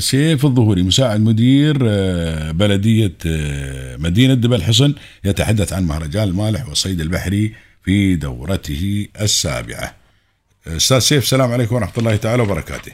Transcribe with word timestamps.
سيف 0.00 0.44
الظهوري 0.44 0.82
مساعد 0.82 1.20
مدير 1.20 1.76
آه، 1.82 2.50
بلدية 2.50 3.12
آه، 3.26 3.96
مدينة 3.96 4.34
دبل 4.34 4.62
حصن 4.62 4.94
يتحدث 5.24 5.72
عن 5.72 5.86
مهرجان 5.86 6.28
المالح 6.28 6.68
والصيد 6.68 7.00
البحري 7.00 7.54
في 7.84 8.16
دورته 8.16 9.08
السابعة. 9.20 9.94
أستاذ 10.66 10.98
سيف 10.98 11.22
السلام 11.22 11.52
عليكم 11.52 11.74
ورحمة 11.74 11.98
الله 11.98 12.16
تعالى 12.16 12.42
وبركاته. 12.42 12.92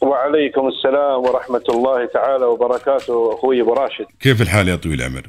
وعليكم 0.00 0.68
السلام 0.68 1.20
ورحمة 1.20 1.64
الله 1.68 2.06
تعالى 2.06 2.44
وبركاته 2.44 3.34
أخوي 3.34 3.60
أبو 3.60 3.72
راشد. 3.72 4.06
كيف 4.20 4.42
الحال 4.42 4.68
يا 4.68 4.76
طويل 4.76 5.00
العمر؟ 5.00 5.26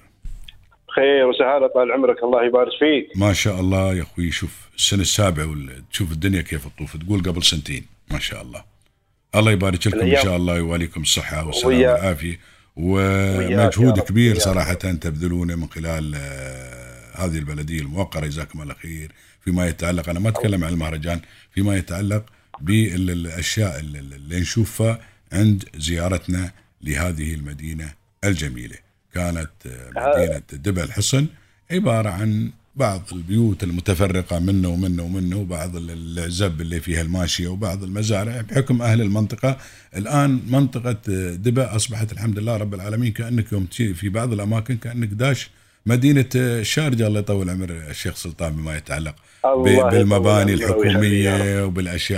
خير 0.96 1.26
وسهالة 1.26 1.68
طال 1.68 1.92
عمرك. 1.92 2.24
الله 2.24 2.46
يبارك 2.46 2.72
فيك. 2.80 3.18
ما 3.18 3.34
شاء 3.34 3.60
الله 3.60 3.94
يا 3.94 4.02
أخوي. 4.02 4.32
شوف 4.32 4.70
السنة 4.78 5.02
السابعة 5.02 5.56
تشوف 5.92 6.12
الدنيا 6.12 6.42
كيف 6.42 6.68
تطوف. 6.68 6.98
تقول 6.98 7.24
قبل 7.24 7.44
سنتين 7.44 7.86
ما 8.12 8.20
شاء 8.20 8.42
الله. 8.42 8.73
الله 9.36 9.52
يبارك 9.52 9.88
لكم 9.88 10.00
الأيام- 10.00 10.24
شاء 10.24 10.36
الله 10.38 10.54
ويواليكم 10.54 11.04
ويا- 11.66 11.92
والعافية. 11.94 12.40
وياك 12.76 13.78
ومجهود 13.78 14.00
كبير. 14.00 14.40
صراحة 14.40 14.74
تبذلونه 14.74 15.56
من 15.56 15.68
خلال 15.70 16.16
آه، 16.16 17.26
هذه 17.26 17.38
البلدية 17.38 17.80
الموقرة. 17.82 18.26
جزاكم 18.28 18.62
الله 18.62 18.74
خير. 18.74 19.12
فيما 19.46 19.68
يتعلق 19.68 20.10
أنا 20.10 20.20
ما 20.20 20.30
أتكلم 20.30 20.64
عن 20.64 20.74
المهرجان 20.74 21.20
فيما 21.56 21.76
يتعلق 21.76 22.26
بالأشياء 22.62 23.80
اللي 23.80 24.40
نشوفها 24.40 25.00
عند 25.34 25.64
زيارتنا 25.78 26.52
لهذه 26.82 27.34
المدينة 27.34 27.94
الجميلة. 28.24 28.76
كانت 29.14 29.50
آه، 29.66 29.90
مدينة 30.18 30.42
دبل 30.54 30.92
حصن 30.92 31.28
عبارة 31.72 32.10
عن 32.10 32.52
بعض 32.76 33.02
البيوت 33.14 33.64
المتفرقة 33.64 34.40
منه 34.40 34.68
ومنه 34.70 35.04
ومنه 35.04 35.38
وبعض 35.38 35.76
ال- 35.76 35.92
العزب 35.92 36.62
اللي 36.62 36.80
فيها 36.80 37.02
الماشية 37.02 37.48
وبعض 37.48 37.84
المزارع 37.84 38.42
بحكم 38.42 38.82
أهل 38.82 39.02
المنطقة 39.02 39.58
الآن 39.96 40.40
منطقة 40.50 40.98
دبا 41.36 41.76
أصبحت 41.76 42.12
الحمد 42.12 42.40
لله 42.40 42.58
رب 42.58 42.74
العالمين 42.74 43.12
كأنك 43.12 43.52
يوم 43.52 43.66
في 43.72 44.10
بعض 44.10 44.34
الأماكن 44.34 44.78
كأنك 44.78 45.08
داش 45.08 45.50
مدينة 45.86 46.26
آه، 46.36 46.60
الشارجة 46.60 47.08
الله 47.08 47.20
يطول 47.20 47.50
عمر 47.50 47.70
الشيخ 47.70 48.16
سلطان 48.16 48.54
بما 48.56 48.78
يتعلق 48.78 49.16
بالمباني 49.92 50.52
عليك 50.52 50.72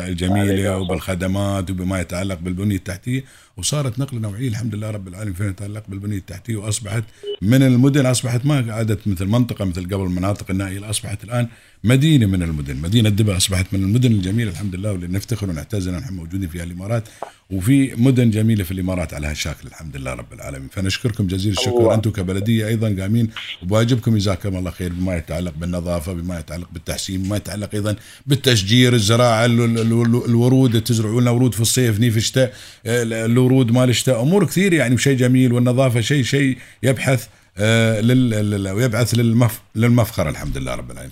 الجميلة 0.07 0.53
يا 0.53 0.75
وبالخدمات 0.75 1.72
وبما 1.72 2.02
يتعلق 2.02 2.39
بالبنية 2.39 2.75
التحتية. 2.75 3.23
وصارت 3.57 3.99
نقلة 3.99 4.19
نوعية 4.19 4.47
الحمد 4.47 4.75
لله 4.75 4.89
رب 4.91 5.07
العالمين 5.07 5.33
فيما 5.33 5.49
يتعلق 5.49 5.83
بالبنية 5.88 6.17
التحتية 6.17 6.55
وأصبحت 6.55 7.03
من 7.41 7.63
المدن 7.63 8.05
أصبحت 8.05 8.45
ما 8.45 8.73
عادت 8.73 9.07
مثل 9.07 9.25
منطقة 9.25 9.66
مثل 9.66 9.83
قبل 9.85 10.03
المناطق 10.03 10.52
النائية 10.52 10.89
أصبحت 10.89 11.23
الآن 11.23 11.47
مدينة 11.86 12.25
من 12.25 12.44
المدن. 12.44 12.75
مدينة 12.75 13.09
دبا 13.09 13.38
أصبحت 13.38 13.66
من 13.73 13.83
المدن 13.83 14.11
الجميلة 14.11 14.52
الحمد 14.52 14.75
لله 14.75 14.91
واللي 14.91 15.08
نفتخر 15.08 15.50
ونعتز 15.50 15.88
أن 15.88 15.94
نحن 15.97 16.14
موجودين 16.14 16.50
فيها 16.50 16.64
الإمارات. 16.64 17.03
وفي 17.50 17.91
مدن 17.97 18.30
جميلة 18.31 18.64
في 18.64 18.72
الإمارات 18.72 19.14
على 19.14 19.28
هالشكل 19.28 19.67
الحمد 19.67 19.97
لله 19.97 20.13
رب 20.13 20.33
العالمين. 20.33 20.69
فنشكركم 20.72 21.28
جزيل 21.28 21.52
الشكر 21.52 21.78
الله. 21.78 21.94
أنتم 21.94 22.09
كبلدية 22.11 22.67
أيضا 22.67 22.95
قامين 23.02 23.30
بواجبكم 23.63 24.17
جزاكم 24.17 24.56
الله 24.56 24.72
خير 24.72 24.94
بما 24.94 25.17
يتعلق 25.17 25.53
بالنظافة 25.58 26.13
بما 26.13 26.39
يتعلق 26.39 26.69
بالتحسين 26.73 27.23
بما 27.23 27.38
يتعلق 27.38 27.69
أيضا 27.73 27.95
بالتشجير 28.28 28.94
الزراعة 28.94 29.45
ال- 29.45 29.61
ال- 29.61 29.80
ال- 29.80 30.25
الورود. 30.25 30.81
تزرعوا 30.81 31.22
لنا 31.22 31.31
ورود 31.31 31.53
في 31.53 31.61
الصيف 31.61 32.00
ني 32.00 32.11
في 32.11 32.17
الشتاء 32.17 32.53
ال- 32.86 33.13
الورود 33.13 33.72
مال 33.72 33.89
الشتاء. 33.89 34.22
أمور 34.22 34.45
كثير 34.45 34.73
يعني 34.73 34.95
وشيء 34.95 35.17
جميل 35.17 35.53
والنظافة 35.53 36.02
شيء 36.02 36.23
شيء 36.23 36.58
يبحث. 36.83 37.28
لل 37.59 38.30
لل- 38.30 38.72
ويبعث 38.72 39.14
للمف 39.14 39.61
للمفخرة 39.75 40.30
الحمد 40.30 40.58
لله 40.58 40.75
رب 40.75 40.92
العالمين. 40.92 41.11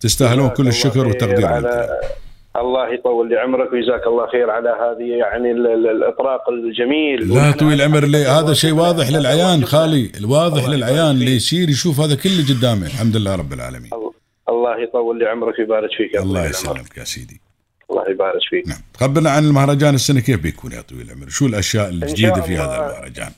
فتستاهلون 0.00 0.48
كل 0.48 0.68
الشكر 0.68 1.06
والتقدير. 1.06 1.46
على 1.46 1.88
الله 2.56 2.94
يطول 2.94 3.28
لي 3.28 3.36
عمرك 3.36 3.72
وجزاك 3.72 4.06
الله 4.06 4.26
خير 4.26 4.50
على 4.50 4.68
هذه 4.68 5.18
يعني 5.18 5.50
ال- 5.50 5.66
ال- 5.66 5.90
الإطراق 5.96 6.48
الجميل. 6.48 7.34
لا 7.34 7.50
طويل 7.52 7.80
العمر 7.80 8.04
لي. 8.04 8.18
هذا 8.26 8.52
شيء 8.54 8.72
واضح 8.72 9.08
للعيان 9.10 9.64
خالي. 9.64 10.12
الواضح 10.18 10.64
الله 10.64 10.76
للعيان 10.76 11.10
اللي. 11.10 11.36
يصير 11.36 11.68
يشوف 11.68 12.00
هذا 12.00 12.14
كله 12.14 12.44
قدامه. 12.48 12.86
الحمد 12.86 13.16
لله 13.16 13.34
رب 13.34 13.52
العالمين. 13.52 13.90
الله 14.48 14.82
يطول 14.82 15.18
لي 15.18 15.26
عمرك 15.26 15.58
ويبارك 15.58 15.90
فيك 15.96 16.14
يا 16.14 16.22
الله. 16.22 16.46
يسلمك 16.46 16.96
يا 16.96 17.04
سيدي. 17.04 17.40
الله 17.90 18.10
يبارك 18.10 18.40
فيك. 18.50 18.68
نعم. 18.68 18.78
خبرنا 19.00 19.30
عن 19.30 19.44
المهرجان 19.44 19.94
السنة 19.94 20.20
كيف 20.20 20.40
بيكون 20.40 20.72
يا 20.72 20.80
طويل 20.80 21.06
العمر؟ 21.06 21.28
شو 21.28 21.46
الأشياء 21.46 21.88
الجديدة 21.88 22.40
في. 22.40 22.56
هذا 22.56 22.76
المهرجان؟ 22.76 23.30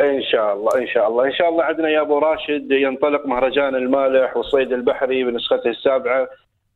إن 0.00 0.22
شاء 0.22 0.54
الله 0.54 0.78
إن 0.78 0.86
شاء 0.86 1.08
الله 1.08 1.24
إن 1.26 1.32
شاء 1.32 1.48
الله 1.48 1.64
عندنا 1.64 1.88
يا 1.88 2.00
أبو 2.00 2.18
راشد 2.18 2.70
ينطلق 2.70 3.26
مهرجان 3.26 3.74
المالح 3.74 4.36
والصيد 4.36 4.72
البحري 4.72 5.24
بنسخته 5.24 5.70
السابعة 5.70 6.28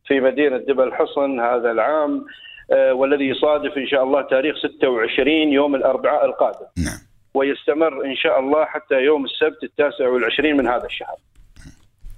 في 0.06 0.20
مدينة 0.20 0.56
دبل 0.56 0.92
حصن 0.94 1.40
هذا 1.40 1.70
العام 1.70 2.24
آه، 2.72 2.92
والذي 2.92 3.24
يصادف 3.24 3.76
إن 3.76 3.86
شاء 3.86 4.02
الله 4.02 4.22
تاريخ 4.22 4.56
26 4.58 5.28
يوم 5.30 5.74
الأربعاء 5.74 6.24
القادم 6.24 6.66
نعم 6.78 6.98
ويستمر 7.34 8.04
إن 8.04 8.16
شاء 8.16 8.40
الله 8.40 8.64
حتى 8.64 8.94
يوم 8.94 9.24
السبت 9.24 9.62
التاسع 9.62 10.08
والعشرين 10.08 10.56
من 10.56 10.68
هذا 10.68 10.86
الشهر. 10.86 11.16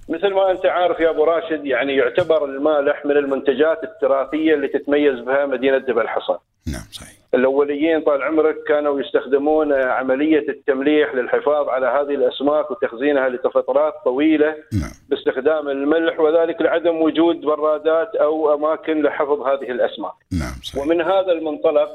مثل 0.09 0.33
ما 0.33 0.51
أنت 0.51 0.65
عارف 0.65 0.99
يا 0.99 1.09
أبو 1.09 1.23
راشد 1.23 1.65
يعني 1.65 1.95
يعتبر 1.95 2.45
المالح 2.45 3.05
من 3.05 3.17
المنتجات 3.17 3.83
التراثية 3.83 4.53
اللي 4.53 4.67
تتميز 4.67 5.19
بها 5.19 5.45
مدينة 5.45 5.77
دبل 5.77 6.07
حصن. 6.07 6.37
نعم 6.67 6.81
صحيح 6.91 7.09
الأوليين 7.33 8.01
طال 8.01 8.23
عمرك 8.23 8.55
كانوا 8.67 8.99
يستخدمون 8.99 9.73
عملية 9.73 10.49
التمليح 10.49 11.15
للحفاظ 11.15 11.69
على 11.69 11.87
هذه 11.87 12.15
الأسماك 12.15 12.71
وتخزينها 12.71 13.29
لفترات 13.29 13.93
طويلة 14.05 14.55
نعم 14.73 14.91
باستخدام 15.09 15.69
الملح 15.69 16.19
وذلك 16.19 16.61
لعدم 16.61 17.01
وجود 17.01 17.41
برادات 17.41 18.15
أو 18.15 18.53
أماكن 18.53 19.01
لحفظ 19.01 19.41
هذه 19.41 19.71
الأسماك. 19.71 20.13
نعم 20.31 20.53
صحيح 20.63 20.83
ومن 20.83 21.01
هذا 21.01 21.31
المنطلق 21.31 21.89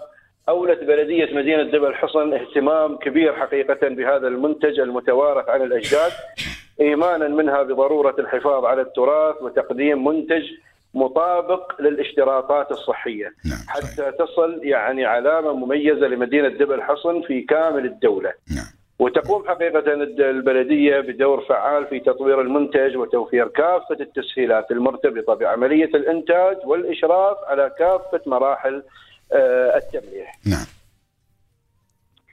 أولت 0.48 0.84
بلدية 0.84 1.34
مدينة 1.34 1.62
دبل 1.62 1.94
حصن 1.94 2.32
اهتمام 2.34 2.96
كبير 2.96 3.36
حقيقة 3.36 3.88
بهذا 3.88 4.28
المنتج 4.28 4.80
المتوارث 4.80 5.48
عن 5.48 5.62
الأجداد 5.62 6.12
إيمانا 6.80 7.28
منها 7.28 7.62
بضرورة 7.62 8.14
الحفاظ 8.18 8.64
على 8.64 8.82
التراث 8.82 9.42
وتقديم 9.42 10.04
منتج 10.04 10.42
مطابق 10.94 11.80
للاشتراطات 11.80 12.70
الصحية. 12.70 13.32
نعم 13.44 13.58
حتى 13.68 14.12
تصل 14.18 14.60
يعني 14.62 15.04
علامة 15.04 15.52
مميزة 15.52 16.06
لمدينة 16.06 16.48
دبل 16.48 16.82
حصن 16.82 17.22
في 17.22 17.40
كامل 17.40 17.84
الدولة. 17.84 18.32
نعم. 18.56 18.66
وتقوم 18.98 19.48
حقيقة 19.48 19.92
البلدية 20.30 21.00
بدور 21.00 21.40
فعال 21.40 21.86
في 21.86 22.00
تطوير 22.00 22.40
المنتج 22.40 22.96
وتوفير 22.96 23.48
كافة 23.48 23.96
التسهيلات 24.00 24.70
المرتبطة 24.70 25.34
بعملية 25.34 25.84
الإنتاج 25.84 26.56
والإشراف 26.64 27.36
على 27.46 27.70
كافة 27.78 28.20
مراحل 28.26 28.82
آه، 29.32 29.76
التمليح. 29.76 30.38
نعم. 30.46 30.66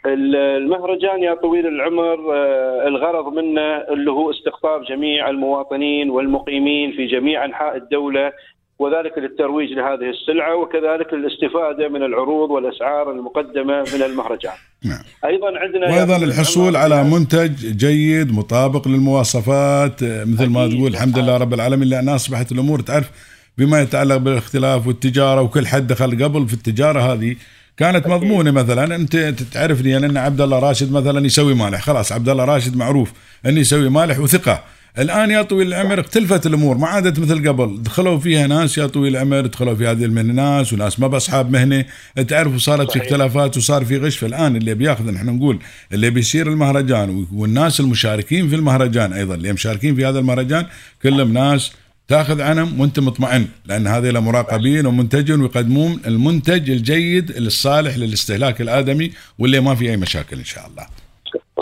المهرجان 0.05 1.23
يا 1.23 1.33
طويل 1.33 1.67
العمر 1.67 2.35
آه، 2.35 2.87
الغرض 2.87 3.33
منه 3.33 3.61
اللي 3.61 4.11
هو 4.11 4.31
استقطاب 4.31 4.83
جميع 4.83 5.29
المواطنين 5.29 6.09
والمقيمين 6.09 6.91
في 6.91 7.05
جميع 7.05 7.45
أنحاء 7.45 7.77
الدولة 7.77 8.31
وذلك 8.79 9.17
للترويج 9.17 9.69
لهذه 9.69 10.09
السلعة 10.09 10.55
وكذلك 10.55 11.13
للاستفادة 11.13 11.89
من 11.89 12.03
العروض 12.03 12.49
والأسعار 12.51 13.11
المقدمة 13.11 13.83
من 13.93 14.01
المهرجان 14.03 14.53
نعم 14.85 15.03
أيضا 15.25 15.59
عندنا 15.59 15.89
وأيضا 15.89 16.17
الحصول 16.17 16.75
على 16.75 17.03
منتج 17.03 17.77
جيد 17.77 18.33
مطابق 18.33 18.87
للمواصفات 18.87 20.03
آه، 20.03 20.23
مثل 20.23 20.49
ما. 20.49 20.67
تقول 20.67 20.87
الحمد 20.87 21.17
لله 21.17 21.37
رب 21.37 21.53
العالمين 21.53 21.87
لأن 21.87 22.09
أصبحت 22.09 22.51
الأمور 22.51 22.79
تعرف 22.79 23.11
بما 23.57 23.81
يتعلق 23.81 24.17
بالاختلاف 24.17 24.87
والتجارة 24.87 25.41
وكل 25.41 25.67
حد 25.67 25.87
دخل 25.87 26.23
قبل 26.23 26.47
في 26.47 26.53
التجارة 26.53 26.99
هذه 26.99 27.35
كانت 27.77 28.07
مضمونة 28.07 28.51
مثلا. 28.51 28.95
أنت 28.95 29.15
تعرف 29.53 29.81
لي 29.81 29.97
أن 29.97 30.17
عبد 30.17 30.41
الله 30.41 30.59
راشد 30.59 30.91
مثلا 30.91 31.25
يسوي 31.25 31.53
مالح. 31.53 31.81
خلاص 31.81 32.11
عبد 32.11 32.29
الله 32.29 32.45
راشد 32.45 32.75
معروف 32.75 33.11
انه 33.45 33.59
يسوي 33.59 33.89
مالح 33.89 34.19
وثقة. 34.19 34.63
الآن 34.99 35.31
يا 35.31 35.41
طويل 35.41 35.67
العمر 35.67 35.99
اختلفت 35.99 36.45
الأمور. 36.45 36.77
ما 36.77 36.87
عادت 36.87 37.19
مثل 37.19 37.47
قبل. 37.49 37.83
دخلوا 37.83 38.19
فيها 38.19 38.47
ناس 38.47 38.77
يا 38.77 38.87
طويل 38.87 39.15
العمر. 39.15 39.45
دخلوا 39.45 39.75
في 39.75 39.87
هذه 39.87 40.05
المهنة 40.05 40.33
ناس 40.33 40.73
وناس 40.73 40.99
ما 40.99 41.07
بأصحاب 41.07 41.51
مهنة. 41.51 41.85
تعرف 42.27 42.55
وصارت 42.55 42.91
في. 42.91 43.01
اختلافات 43.01 43.57
وصار 43.57 43.85
في 43.85 43.97
غش. 43.97 44.17
فالآن 44.17 44.55
اللي 44.55 44.73
بياخذ 44.73 45.11
نحن 45.11 45.29
نقول 45.29 45.59
اللي 45.93 46.09
بيصير 46.09 46.47
المهرجان 46.47 47.25
والناس 47.33 47.79
المشاركين 47.79 48.49
في 48.49 48.55
المهرجان 48.55 49.13
أيضا 49.13 49.35
اللي 49.35 49.53
مشاركين 49.53 49.95
في 49.95 50.05
هذا 50.05 50.19
المهرجان 50.19 50.65
كلهم 51.03 51.33
ناس 51.33 51.71
تاخذ 52.11 52.41
عنهم 52.41 52.79
وانت 52.79 52.99
مطمئن 52.99 53.47
لأن 53.65 53.87
هذول 53.87 54.19
مراقبين 54.19 54.85
ومنتجون 54.85 55.41
ويقدمون 55.41 56.01
المنتج 56.07 56.69
الجيد 56.69 57.29
الصالح 57.29 57.97
للاستهلاك 57.97 58.61
الآدمي 58.61 59.11
واللي 59.39 59.59
ما 59.59 59.75
في 59.75 59.89
أي 59.91 59.97
مشاكل 59.97 60.37
إن 60.37 60.49
شاء 60.53 60.63
الله. 60.67 60.85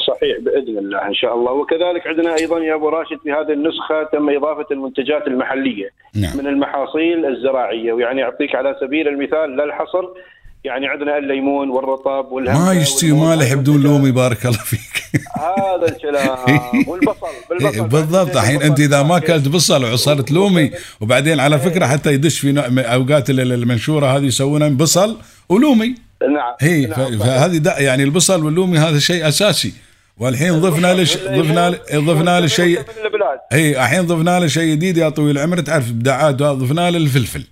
صحيح 0.08 0.36
بإذن 0.46 0.78
الله 0.78 1.08
إن 1.08 1.14
شاء 1.14 1.34
الله 1.36 1.52
وكذلك 1.52 2.08
عندنا 2.08 2.36
أيضا 2.36 2.60
يا 2.60 2.76
أبو 2.76 2.90
راشد 2.90 3.20
في 3.24 3.32
هذه 3.32 3.54
النسخة 3.54 4.04
تم 4.14 4.30
إضافة 4.30 4.66
المنتجات 4.72 5.28
المحلية 5.28 5.90
نعم 6.16 6.38
من 6.38 6.48
المحاصيل 6.48 7.26
الزراعية 7.26 7.94
ويعني 7.94 8.24
أعطيك 8.24 8.56
على 8.56 8.76
سبيل 8.82 9.08
المثال 9.08 9.58
لا 9.58 9.64
الحصر 9.64 10.06
يعني 10.64 10.88
عندنا 10.88 11.18
الليمون 11.18 11.70
والرطب 11.70 12.32
والهمة 12.32 12.60
ما 12.60 12.70
والموز 12.70 13.06
مالح 13.06 13.54
بدون. 13.54 13.84
لومي 13.84 14.12
بارك 14.12 14.46
الله 14.46 14.64
فيك. 14.72 14.89
هذا 15.38 15.88
الكلام 15.96 16.88
والبصل 16.88 17.28
بالبصل. 17.50 17.88
بالضبط. 17.88 18.38
الحين 18.38 18.62
أنت 18.62 18.80
إذا 18.80 19.04
ما 19.04 19.18
أكلت 19.18 19.48
بصل 19.48 19.84
وعصرت 19.84 20.32
لومي 20.32 20.72
وبعدين 21.02 21.40
على 21.40 21.60
فكرة 21.60 21.86
حتى 21.86 22.14
يدش 22.14 22.40
في 22.40 22.60
أوقات 22.94 23.30
ال- 23.30 23.52
المنشورة 23.52 24.18
هذه 24.18 24.24
يسوونها 24.26 24.70
بصل 24.70 25.18
ولومي. 25.50 25.96
نعم. 26.22 26.56
هي 26.60 26.86
نعم،. 26.86 27.20
فهذه 27.20 27.62
يعني 27.78 28.04
البصل 28.04 28.44
واللومي 28.46 28.78
هذا 28.78 29.00
شيء 29.00 29.28
أساسي. 29.28 29.74
والحين 30.18 30.60
ضفنا 30.60 30.94
له 30.94 31.04
ش- 31.04 31.18
ضفنا 31.18 31.70
ضفنا 31.96 32.40
له 32.40 32.48
شيء 32.48 32.80
هي 33.52 33.84
الحين 33.84 34.02
ضفنا 34.08 34.40
له 34.40 34.48
شيء 34.48 34.72
جديد 34.72 34.98
يا 34.98 35.10
طويل 35.10 35.38
العمر 35.38 35.60
تعرف 35.60 35.90
ابداعات 35.90 36.36
ضفنا 36.36 36.92
له 36.92 36.98
الفلفل. 36.98 37.44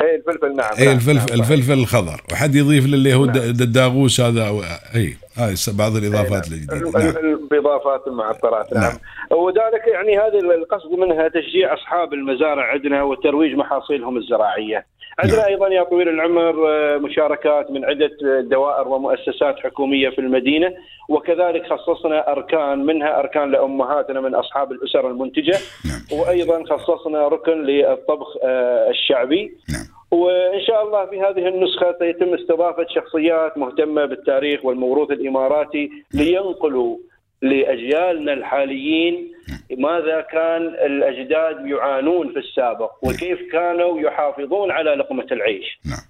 اي 0.00 0.14
الفلفل 0.14 0.56
نعم 0.56 0.70
اي 0.78 0.84
نعم، 0.84 0.94
الفلفل 0.96 1.30
نعم،. 1.30 1.40
الفلفل 1.40 1.72
الخضر 1.72 2.20
وحد 2.32 2.54
يضيف 2.54 2.86
له 2.86 2.94
اللي 2.94 3.14
هو 3.14 3.24
نعم. 3.24 3.36
الد- 3.36 3.60
الداغوس 3.60 4.20
هذا 4.20 4.48
أو 4.48 4.60
اي 4.94 5.16
هاي 5.36 5.54
بعض 5.78 5.96
الإضافات 5.96 6.46
الجديدة 6.46 6.74
نعم 6.74 7.48
باضافات 7.50 8.06
المعطرات 8.06 8.72
نعم, 8.74 8.82
نعم. 8.82 9.38
وذلك 9.38 9.86
يعني 9.92 10.18
هذه 10.18 10.38
القصد 10.54 10.90
منها 10.98 11.28
تشجيع 11.28 11.74
أصحاب 11.74 12.12
المزارع 12.12 12.72
عندنا 12.72 13.02
وترويج 13.02 13.54
محاصيلهم 13.54 14.16
الزراعية. 14.16 14.86
عندنا 15.18 15.36
نعم. 15.40 15.46
أيضا 15.48 15.68
يا 15.68 15.82
طويل 15.82 16.08
العمر 16.08 16.68
آه، 16.68 16.98
مشاركات 16.98 17.70
من 17.70 17.84
عدة 17.84 18.10
دوائر 18.40 18.88
ومؤسسات 18.88 19.56
حكومية 19.58 20.08
في 20.10 20.18
المدينة 20.18 20.68
وكذلك 21.08 21.62
خصصنا 21.66 22.32
أركان 22.32 22.86
منها 22.86 23.18
أركان 23.20 23.50
لأمهاتنا 23.50 24.20
من 24.20 24.34
أصحاب 24.34 24.72
الأسر 24.72 25.08
المنتجة 25.10 25.58
نعم 25.88 26.20
وأيضا 26.20 26.64
خصصنا 26.64 27.28
ركن 27.28 27.62
للطبخ 27.62 28.26
آه، 28.44 28.90
الشعبي 28.90 29.52
نعم 29.72 29.86
وإن 30.10 30.60
شاء 30.66 30.86
الله 30.86 31.06
في 31.06 31.20
هذه 31.20 31.48
النسخة 31.48 31.96
سيتم 31.98 32.34
استضافة 32.34 32.86
شخصيات 32.94 33.58
مهتمة 33.58 34.04
بالتاريخ 34.04 34.64
والموروث 34.64 35.10
الإماراتي 35.10 35.90
لينقلوا 36.14 36.98
لأجيالنا 37.42 38.32
الحاليين 38.32 39.32
ماذا 39.78 40.20
كان 40.20 40.62
الأجداد 40.66 41.66
يعانون 41.66 42.32
في 42.32 42.38
السابق 42.38 42.90
وكيف 43.02 43.52
كانوا 43.52 44.00
يحافظون 44.00 44.70
على 44.70 44.90
لقمة 44.90 45.26
العيش. 45.32 45.80
نعم. 45.86 46.07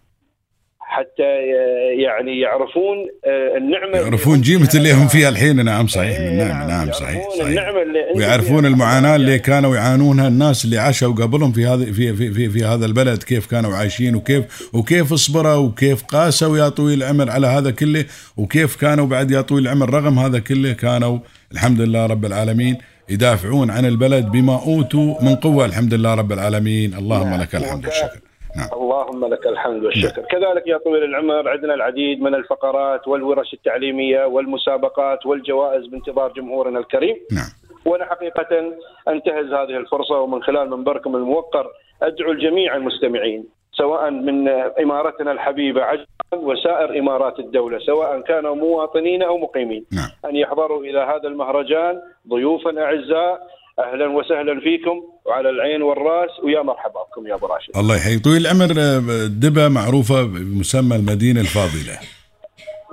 حتى 0.91 1.23
ي- 1.23 2.03
يعني 2.03 2.41
يعرفون 2.41 2.97
آه، 3.27 3.57
النعمة 3.57 3.99
يعرفون 3.99 4.41
جيمة 4.41 4.71
اللي 4.75 4.93
هم 4.93 5.09
فيها 5.09 5.29
الحين. 5.29 5.65
نعم 5.65 5.87
صحيح. 5.87 6.19
إيه، 6.19 6.31
من 6.31 6.39
نعم 6.39 6.49
نعم 6.69 6.71
يعرفون 6.71 6.93
صحيح 6.93 7.29
صحيح. 7.39 7.47
النعمه 7.47 7.83
اللي 7.83 7.99
ويعرفون. 8.17 8.67
المعاناة 8.67 9.17
اللي 9.17 9.39
كانوا 9.39 9.77
يعانونها 9.77 10.29
الناس 10.29 10.65
اللي 10.65 10.79
عاشوا 10.79 11.13
قبلهم 11.15 11.53
في 11.53 11.67
هذا 11.67 11.85
في 11.85 12.15
في 12.15 12.31
في, 12.35 12.49
في 12.51 12.65
هذا 12.65 12.87
البلد 12.87 13.23
كيف 13.23 13.47
كانوا 13.47 13.77
عايشين 13.77 14.15
وكيف 14.15 14.69
وكيف 14.73 15.15
صبروا 15.15 15.55
وكيف 15.57 16.03
قاسوا 16.05 16.59
يا 16.59 16.69
طويل 16.69 17.03
العمر 17.03 17.31
على 17.31 17.47
هذا 17.47 17.71
كله 17.71 18.05
وكيف 18.37 18.77
كانوا 18.77 19.07
بعد 19.07 19.31
يا 19.31 19.41
طويل 19.41 19.63
العمر 19.65 19.91
رغم 19.95 20.19
هذا 20.19 20.39
كله 20.39 20.73
كانوا 20.73 21.19
الحمد 21.53 21.81
لله 21.81 22.07
رب 22.07 22.25
العالمين 22.25 22.77
يدافعون 23.09 23.71
عن 23.71 23.85
البلد 23.87 24.25
بما 24.27 24.55
أوتوا 24.67 25.23
من 25.23 25.35
قوة. 25.37 25.65
الحمد 25.65 25.95
لله 25.95 26.15
رب 26.15 26.33
العالمين. 26.33 26.95
اللهم 26.95 27.29
نعم. 27.31 27.41
لك 27.41 27.55
الحمد. 27.55 27.87
والشكر 27.87 28.19
نعم. 28.57 28.69
اللهم 28.73 29.25
لك 29.25 29.47
الحمد 29.47 29.85
والشكر. 29.85 30.23
كذلك 30.23 30.67
يا 30.67 30.77
طويل 30.79 31.05
العمر 31.05 31.49
عندنا 31.49 31.75
العديد 31.75 32.23
من 32.23 32.35
الفقرات 32.35 33.09
والورش 33.09 33.55
التعليمية 33.55 34.25
والمسابقات 34.25 35.27
والجوائز 35.27 35.87
بانتظار 35.87 36.33
جمهورنا 36.33 36.79
الكريم. 36.79 37.17
نعم. 37.33 37.51
وأنا 37.85 38.05
حقيقة 38.05 38.73
أنتهز 39.09 39.53
هذه 39.53 39.77
الفرصة 39.77 40.21
ومن 40.21 40.43
خلال 40.43 40.71
منبركم 40.71 41.17
الموقر 41.17 41.67
أدعو 42.03 42.33
الجميع 42.33 42.77
المستمعين 42.77 43.45
سواء 43.73 44.11
من 44.11 44.49
إمارتنا 44.83 45.33
الحبيبة 45.33 45.83
عجمان 45.83 46.07
وسائر 46.33 46.99
إمارات 46.99 47.39
الدولة 47.39 47.79
سواء 47.79 48.21
كانوا 48.21 48.55
مواطنين 48.55 49.23
أو 49.23 49.39
مقيمين 49.39 49.85
نعم. 49.93 50.31
أن 50.31 50.37
يحضروا 50.37 50.83
إلى 50.85 50.99
هذا 50.99 51.29
المهرجان 51.29 52.01
ضيوفا 52.29 52.83
أعزاء 52.83 53.49
أهلا 53.79 54.07
وسهلا 54.07 54.61
فيكم 54.61 55.03
وعلى 55.27 55.51
العين 55.51 55.83
والرأس 55.83 56.31
ويا 56.45 56.63
مرحبا 56.63 57.01
بكم 57.11 57.27
يا 57.27 57.35
أبو 57.35 57.47
راشد. 57.47 57.77
الله 57.77 57.97
يحيي 57.97 58.19
طويل 58.19 58.47
العمر 58.47 58.71
آه، 58.79 59.27
دبا 59.27 59.69
معروفة 59.69 60.23
بمسمى 60.23 60.97
المدينة 60.97 61.41
الفاضلة. 61.41 61.99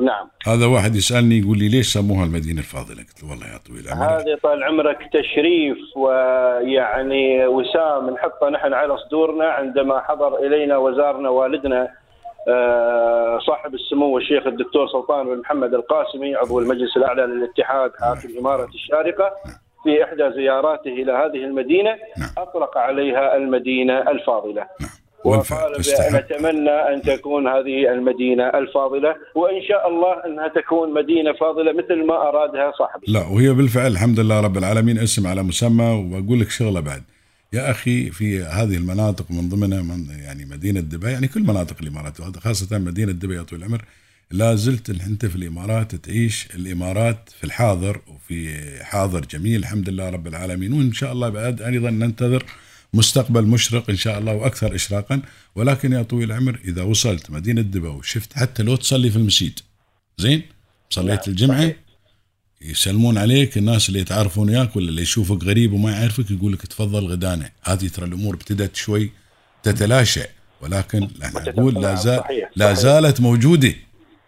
نعم. 0.02 0.28
هذا 0.48 0.66
واحد 0.66 0.96
يسألني 0.96 1.40
يقول 1.40 1.58
لي 1.58 1.70
ليش 1.70 1.94
سموها 1.94 2.26
المدينة 2.26 2.60
الفاضلة؟ 2.60 2.98
قلت 3.04 3.24
له 3.24 3.30
والله 3.30 3.46
يا 3.54 3.58
طويل 3.68 3.88
العمر 3.88 4.06
هذه 4.06 4.38
طال 4.44 4.64
عمرك 4.64 5.00
تشريف 5.14 5.78
ويعني 5.98 7.48
وسام. 7.48 8.10
نحطه 8.10 8.50
نحن 8.50 8.74
على 8.74 8.98
صدورنا 8.98 9.46
عندما 9.46 10.00
حضر 10.00 10.38
إلينا 10.38 10.78
وزارنا 10.78 11.30
والدنا 11.30 11.88
آه، 12.48 13.40
صاحب 13.48 13.74
السمو 13.74 14.18
الشيخ 14.18 14.48
الدكتور 14.48 14.88
سلطان 14.88 15.26
بن 15.26 15.38
محمد 15.40 15.74
القاسمي 15.74 16.36
عضو 16.36 16.60
المجلس 16.60 16.98
الأعلى 16.98 17.22
للاتحاد 17.22 17.92
حاكم 18.00 18.38
إمارة 18.40 18.70
الشارقة. 18.76 19.32
في 19.86 20.04
إحدى 20.04 20.26
زياراته 20.36 20.94
إلى 21.02 21.12
هذه 21.12 21.42
المدينة 21.50 21.92
نعم. 22.18 22.30
أطلق 22.38 22.78
عليها 22.78 23.38
المدينة 23.38 23.96
الفاضلة. 24.12 24.64
نعم. 24.82 24.90
وقال 25.26 25.72
نتمنى 26.14 26.70
أن 26.70 27.02
تكون 27.02 27.48
هذه 27.48 27.94
المدينة 27.94 28.44
الفاضلة 28.50 29.16
وإن 29.36 29.62
شاء 29.70 29.88
الله 29.90 30.26
أنها 30.26 30.48
تكون 30.48 30.94
مدينة 30.94 31.34
فاضلة 31.34 31.72
مثل 31.74 32.06
ما 32.06 32.14
أرادها 32.14 32.72
صاحب 32.80 33.00
لا 33.08 33.20
وهي 33.20 33.54
بالفعل 33.54 33.92
الحمد 33.92 34.20
لله 34.20 34.40
رب 34.42 34.58
العالمين 34.58 34.98
اسم 34.98 35.28
على 35.28 35.44
مسمى 35.44 35.86
وأقول 35.86 36.40
لك 36.40 36.50
شغلة 36.50 36.80
بعد. 36.80 37.04
يا 37.54 37.72
أخي 37.72 38.12
في 38.12 38.40
هذه 38.40 38.78
المناطق 38.78 39.26
من 39.30 39.50
ضمنها 39.50 39.82
من 39.82 40.00
يعني 40.26 40.46
مدينة 40.46 40.80
دبي 40.80 41.12
يعني 41.12 41.28
كل 41.28 41.42
مناطق 41.42 41.76
الإمارات 41.82 42.20
وهذا 42.20 42.40
خاصة 42.40 42.78
مدينة 42.78 43.12
دبي 43.12 43.36
يا 43.36 43.44
طويل 43.44 43.62
العمر 43.62 43.82
لا 44.32 44.56
زلت 44.56 44.90
انت 44.90 45.26
في 45.26 45.36
الإمارات 45.36 45.96
تعيش 45.96 46.48
الإمارات 46.56 47.30
في 47.40 47.44
الحاضر 47.44 48.02
وفي 48.08 48.64
حاضر 48.84 49.26
جميل 49.26 49.60
الحمد 49.60 49.90
لله 49.90 50.10
رب 50.10 50.28
العالمين. 50.28 50.74
وإن 50.74 50.94
شاء 50.94 51.12
الله 51.12 51.30
بعد 51.30 51.62
أيضا 51.62 51.90
ننتظر 51.90 52.46
مستقبل 52.94 53.44
مشرق 53.44 53.90
إن 53.90 53.96
شاء 53.96 54.20
الله 54.20 54.34
وأكثر 54.34 54.76
اشراقا. 54.76 55.22
ولكن 55.56 55.94
يا 55.94 56.02
طويل 56.04 56.32
العمر 56.32 56.60
إذا 56.66 56.82
وصلت 56.82 57.32
مدينة 57.32 57.62
دبي 57.62 57.88
وشفت 57.88 58.34
حتى 58.34 58.64
لو 58.64 58.76
تصلي 58.76 59.10
في 59.10 59.16
المسجد 59.16 59.60
زين؟ 60.18 60.42
صليت 60.90 61.20
نعم، 61.20 61.30
الجمعة. 61.30 61.74
يسلمون 62.62 63.18
عليك 63.18 63.58
الناس 63.58 63.90
اللي 63.90 64.00
يتعرفون 64.00 64.50
وياك 64.50 64.76
ولا 64.76 64.90
اللي 64.90 65.02
يشوفك 65.02 65.44
غريب 65.44 65.74
وما 65.74 65.92
يعرفك 65.92 66.32
يقول 66.32 66.54
لك 66.54 66.62
تفضل 66.62 67.08
غدانا 67.08 67.50
هذه 67.64 67.88
ترى 67.88 68.06
الأمور 68.06 68.34
ابتدت 68.36 68.76
شوي 68.76 69.12
تتلاشى. 69.64 70.24
ولكن 70.62 71.08
إحنا 71.24 71.40
نقول 71.50 71.74
لا 71.74 71.82
نعم، 71.82 71.96
زال 71.96 72.22
لا. 72.56 72.74
زالت 72.74 73.22
موجودة. 73.22 73.74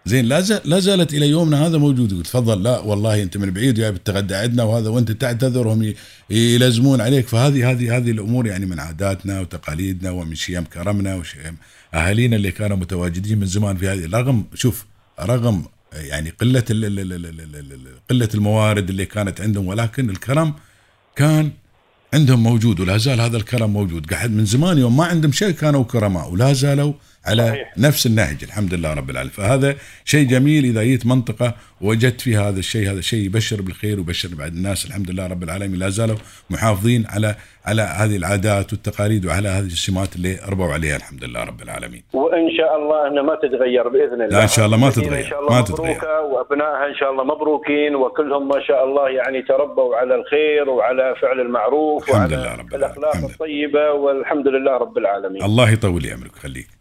زين 0.07 0.25
لا 0.25 0.41
زال 0.41 0.61
لا 0.65 0.79
زالت 0.79 1.13
إلى 1.13 1.29
يومنا 1.29 1.67
هذا 1.67 1.77
موجود 1.77 2.11
يقول 2.11 2.23
تفضل 2.23 2.63
لا 2.63 2.79
والله 2.79 3.23
أنت 3.23 3.37
من 3.37 3.51
بعيد 3.51 3.73
جاي 3.73 3.91
بتتغدى 3.91 4.35
عندنا 4.35 4.63
وهذا 4.63 4.89
وأنت 4.89 5.11
تعتذر 5.11 5.67
وهم 5.67 5.93
يلزمون 6.29 7.01
عليك. 7.01 7.27
فهذه 7.27 7.71
هذه 7.71 7.97
هذه 7.97 8.11
الأمور 8.11 8.47
يعني 8.47 8.65
من 8.65 8.79
عاداتنا 8.79 9.41
وتقاليدنا 9.41 10.11
ومن 10.11 10.35
شيم 10.35 10.63
كرمنا 10.63 11.15
وشيم 11.15 11.57
أهالينا 11.93 12.35
اللي 12.35 12.51
كانوا 12.51 12.77
متواجدين 12.77 13.39
من 13.39 13.45
زمان 13.45 13.77
في 13.77 13.87
هذه. 13.87 14.05
رغم 14.13 14.45
شوف 14.53 14.85
رغم 15.19 15.65
يعني 15.93 16.29
قلة 16.29 16.63
قلة 18.09 18.29
الموارد 18.33 18.89
اللي 18.89 19.05
كانت 19.05 19.41
عندهم 19.41 19.67
ولكن 19.67 20.09
الكرم 20.09 20.53
كان 21.15 21.51
عندهم 22.13 22.43
موجود 22.43 22.79
ولا 22.79 22.97
زال 22.97 23.21
هذا 23.21 23.37
الكرم 23.37 23.73
موجود. 23.73 24.13
قاعد 24.13 24.31
من 24.31 24.45
زمان 24.45 24.77
يوم 24.77 24.97
ما 24.97 25.05
عندهم 25.05 25.31
شيء 25.31 25.51
كانوا 25.51 25.83
كرماء 25.83 26.31
ولا 26.31 26.53
زالوا 26.53 26.93
على 27.29 27.47
صحيح. 27.47 27.73
نفس 27.77 28.05
النهج 28.05 28.37
الحمد 28.43 28.73
لله 28.73 28.93
رب 28.93 29.09
العالمين 29.09 29.33
فهذا 29.33 29.75
شيء 30.05 30.27
جميل 30.27 30.63
إذا 30.65 30.83
جيت 30.83 31.05
منطقة 31.05 31.55
وجدت 31.81 32.21
فيها 32.21 32.49
هذا 32.49 32.59
الشيء 32.59 32.91
هذا 32.91 33.01
شيء 33.01 33.25
يبشر 33.25 33.61
بالخير 33.61 33.97
ويبشر 33.97 34.29
بعد 34.35 34.53
الناس 34.53 34.85
الحمد 34.85 35.11
لله 35.11 35.27
رب 35.27 35.43
العالمين 35.43 35.79
لا 35.79 35.89
زالوا 35.89 36.17
محافظين 36.49 37.05
على 37.07 37.35
على 37.65 37.81
هذه 37.81 38.15
العادات 38.15 38.73
والتقاليد 38.73 39.25
وعلى 39.25 39.47
هذه 39.47 39.65
السمات 39.65 40.15
اللي 40.15 40.39
ربوا 40.49 40.73
عليها 40.73 40.95
الحمد 40.95 41.23
لله 41.23 41.43
رب 41.43 41.61
العالمين 41.61 42.03
وإن 42.13 42.49
شاء 42.57 42.71
الله 42.79 43.07
إنها 43.07 43.23
ما 43.23 43.35
تتغير 43.35 43.87
بإذن 43.87 44.21
الله 44.21 44.37
لا، 44.37 44.43
إن 44.43 44.47
شاء 44.47 44.65
الله 44.65 44.77
ما 44.77 44.89
تتغير، 44.89 45.25
إن 45.25 45.29
شاء 45.29 45.39
الله 45.39 45.53
ما 45.53 45.61
تتغير. 45.61 45.97
وأبنائها 46.31 46.85
إن 46.91 46.95
شاء 46.99 47.11
الله 47.11 47.23
مبروكين 47.23 47.95
وكلهم 47.95 48.47
ما 48.47 48.59
شاء 48.67 48.83
الله 48.83 49.09
يعني 49.09 49.41
تربوا 49.41 49.95
على 49.95 50.15
الخير 50.15 50.69
وعلى 50.69 51.15
فعل 51.21 51.39
المعروف 51.39 52.09
الحمد 52.09 52.33
وعلى 52.33 52.35
لله 52.35 52.55
رب 52.55 52.73
العالمين. 52.73 52.75
الأخلاق 52.75 53.15
الحمد. 53.15 53.29
الطيبة 53.29 53.91
والحمد 53.91 54.47
لله 54.47 54.77
رب 54.77 54.97
العالمين 54.97 55.43
الله 55.43 55.71
يطول 55.71 56.01
لي 56.01 56.11
عمرك 56.11 56.35
خليك 56.35 56.76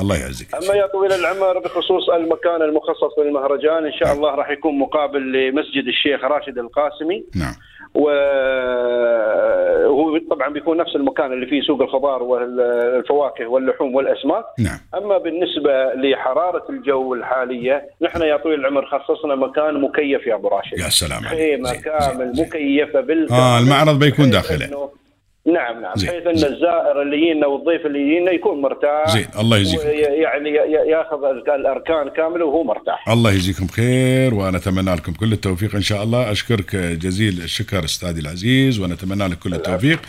الله 0.00 0.16
يعزك. 0.16 0.54
أما 0.54 0.74
يا 0.74 0.86
طويل 0.86 1.12
العمر 1.12 1.58
بخصوص 1.58 2.10
المكان 2.10 2.62
المخصص 2.62 3.18
للمهرجان 3.18 3.86
إن 3.86 3.92
شاء 3.92 4.12
الله 4.12 4.34
راح 4.34 4.50
يكون 4.50 4.78
مقابل 4.78 5.32
لمسجد 5.32 5.86
الشيخ 5.86 6.24
راشد 6.24 6.58
القاسمي. 6.58 7.24
نعم. 7.36 7.54
وهو 7.94 8.14
طبعا 10.30 10.48
بيكون 10.48 10.76
نفس 10.76 10.96
المكان 10.96 11.32
اللي 11.32 11.46
فيه 11.46 11.62
سوق 11.62 11.82
الخضار 11.82 12.22
والفواكه 12.22 13.46
واللحوم 13.46 13.94
والأسماك. 13.94 14.44
نعم. 14.58 14.78
أما 14.94 15.18
بالنسبة 15.18 15.94
لحرارة 15.94 16.64
الجو 16.70 17.14
الحالية 17.14 17.88
نحن 18.02 18.22
يا 18.22 18.36
طويل 18.36 18.60
العمر 18.60 18.86
خصصنا 18.86 19.34
مكان 19.34 19.80
مكيف 19.80 20.26
يا 20.26 20.34
أبو 20.34 20.48
راشد. 20.48 20.78
يا 20.78 20.88
سلام 20.88 21.26
عليك. 21.26 21.38
خيمة 21.38 21.72
كامل. 21.72 22.32
مكيفة 22.40 23.00
بالكامل. 23.00 23.40
آه 23.40 23.58
المعرض 23.58 23.98
بيكون 23.98 24.30
داخلة. 24.30 24.90
نعم 25.46 25.82
نعم. 25.82 25.92
زين، 25.96 26.10
بحيث 26.10 26.26
أن 26.26 26.36
زين. 26.36 26.52
الزائر 26.52 27.02
اللي 27.02 27.16
يجينا 27.16 27.46
والضيف 27.46 27.86
اللي 27.86 28.00
يجينا 28.00 28.32
يكون 28.32 28.60
مرتاح 28.60 29.08
زين 29.08 29.26
الله 29.38 29.58
يجزيكم 29.58 29.88
يعني 30.22 30.50
ياخذ 30.90 31.24
الأركان 31.48 32.08
كاملة 32.08 32.44
وهو 32.44 32.64
مرتاح. 32.64 33.08
الله 33.08 33.32
يجزيكم 33.32 33.66
خير 33.66 34.34
ونتمنى 34.34 34.94
لكم 34.94 35.12
كل 35.12 35.32
التوفيق 35.32 35.74
إن 35.74 35.82
شاء 35.82 36.02
الله. 36.02 36.30
أشكرك 36.30 36.76
جزيل 36.76 37.32
الشكر 37.42 37.84
أستاذي 37.84 38.20
العزيز 38.20 38.80
ونتمنى 38.80 39.26
لك 39.28 39.38
كل 39.38 39.54
التوفيق. 39.54 40.00